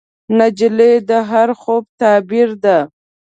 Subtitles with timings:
[0.37, 2.77] نجلۍ د هر خوب تعبیر ده.